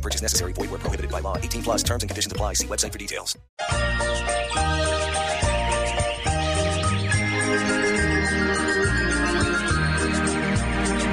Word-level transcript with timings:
Purchase 0.00 0.22
necessary. 0.22 0.52
Void 0.54 0.70
where 0.70 0.78
prohibited 0.78 1.10
by 1.10 1.20
law. 1.20 1.36
18 1.36 1.62
plus 1.62 1.82
terms 1.82 2.02
and 2.02 2.10
conditions 2.10 2.32
apply. 2.32 2.54
See 2.54 2.66
website 2.66 2.92
for 2.92 2.98
details. 2.98 3.36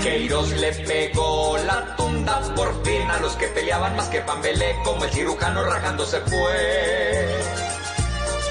Queiroz 0.08 0.52
le 0.62 0.72
pegó 0.72 1.58
la 1.66 1.96
tunda 1.98 2.40
por 2.56 2.74
fin 2.86 3.10
a 3.10 3.20
los 3.20 3.36
que 3.36 3.48
peleaban 3.48 3.96
más 3.98 4.08
que 4.08 4.22
Pambelé, 4.22 4.76
como 4.86 5.04
el 5.04 5.12
cirujano 5.12 5.64
rajándose 5.64 6.22
fue. 6.22 7.36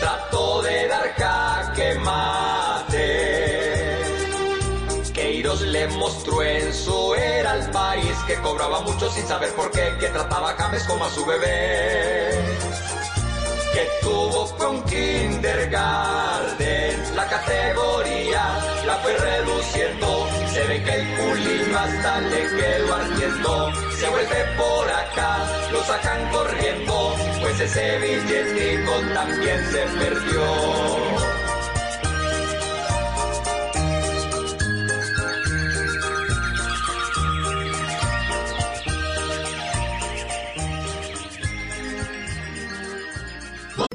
Trató 0.01 0.56
le 5.77 5.89
mostró 5.89 6.43
en 6.43 6.73
su 6.73 7.15
era 7.15 7.53
al 7.53 7.71
país 7.71 8.17
que 8.27 8.35
cobraba 8.37 8.81
mucho 8.81 9.11
sin 9.11 9.27
saber 9.27 9.51
por 9.55 9.71
qué, 9.71 9.95
que 10.01 10.09
trataba 10.09 10.51
a 10.51 10.55
James 10.55 10.83
como 10.85 11.05
a 11.05 11.11
su 11.11 11.25
bebé 11.27 12.31
que 13.75 13.87
tuvo 14.01 14.57
con 14.57 14.83
Kindergarten. 14.85 15.75
La 17.15 17.29
categoría 17.29 18.43
la 18.87 18.95
fue 19.03 19.15
reduciendo. 19.19 20.29
Se 20.55 20.65
ve 20.67 20.83
que 20.83 20.95
el 20.95 21.07
culillo 21.19 21.79
hasta 21.79 22.21
le 22.21 22.43
quedó 22.57 22.95
ardiendo. 22.95 23.73
Se 23.99 24.09
vuelve 24.09 24.45
por 24.57 24.91
acá, 24.91 25.47
lo 25.73 25.85
sacan 25.85 26.31
corriendo. 26.31 27.15
Pues 27.43 27.61
ese 27.61 27.99
billetico 27.99 28.93
también 29.13 29.61
se 29.71 29.83
perdió. 29.99 31.06